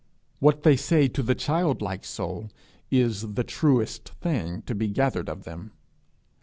What 0.39 0.63
they 0.63 0.77
say 0.77 1.07
to 1.09 1.21
the 1.21 1.35
childlike 1.35 2.05
soul 2.05 2.49
is 2.89 3.35
the 3.35 3.43
truest 3.43 4.09
thing 4.19 4.63
to 4.63 4.73
be 4.73 4.87
gathered 4.87 5.29
of 5.29 5.43
them. 5.43 5.73